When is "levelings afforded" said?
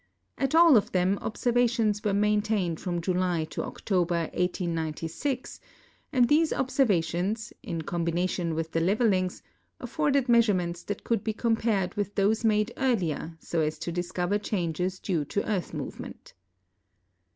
8.81-10.27